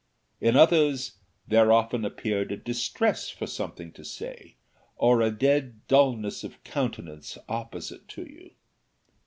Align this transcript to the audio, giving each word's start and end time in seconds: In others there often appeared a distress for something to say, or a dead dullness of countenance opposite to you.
In 0.39 0.55
others 0.55 1.19
there 1.47 1.71
often 1.71 2.03
appeared 2.05 2.51
a 2.51 2.57
distress 2.57 3.29
for 3.29 3.45
something 3.45 3.91
to 3.91 4.03
say, 4.03 4.55
or 4.95 5.21
a 5.21 5.29
dead 5.29 5.87
dullness 5.87 6.43
of 6.43 6.63
countenance 6.63 7.37
opposite 7.47 8.07
to 8.07 8.23
you. 8.23 8.49